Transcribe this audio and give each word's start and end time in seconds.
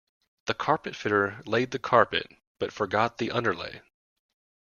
The 0.47 0.55
carpet 0.55 0.95
fitter 0.95 1.43
laid 1.45 1.69
the 1.69 1.77
carpet, 1.77 2.25
but 2.57 2.73
forgot 2.73 3.19
the 3.19 3.29
underlay 3.29 3.83